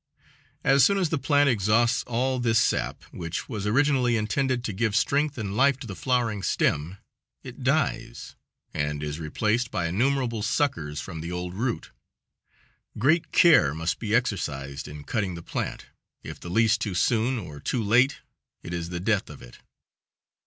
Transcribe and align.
As 0.63 0.83
soon 0.83 0.97
as 0.97 1.09
the 1.09 1.19
plant 1.19 1.47
exhausts 1.47 2.03
all 2.07 2.39
this 2.39 2.57
sap, 2.57 3.03
which 3.11 3.47
was 3.47 3.67
originally 3.67 4.17
intended 4.17 4.63
to 4.63 4.73
give 4.73 4.95
strength 4.95 5.37
and 5.37 5.55
life 5.55 5.77
to 5.77 5.85
the 5.85 5.95
flowering 5.95 6.41
stem, 6.41 6.97
it 7.43 7.63
dies, 7.63 8.35
and 8.73 9.03
is 9.03 9.19
replaced 9.19 9.69
by 9.69 9.85
innumerable 9.85 10.41
suckers 10.41 10.99
from 10.99 11.21
the 11.21 11.31
old 11.31 11.53
root. 11.53 11.91
Great 12.97 13.31
care 13.31 13.75
must 13.75 13.99
be 13.99 14.15
exercised 14.15 14.87
in 14.87 15.03
cutting 15.03 15.35
the 15.35 15.43
plant 15.43 15.85
if 16.23 16.39
the 16.39 16.49
least 16.49 16.81
too 16.81 16.95
soon 16.95 17.37
or 17.37 17.59
too 17.59 17.83
late, 17.83 18.21
it 18.63 18.73
is 18.73 18.89
the 18.89 18.99
death 18.99 19.29
of 19.29 19.43
it. 19.43 19.59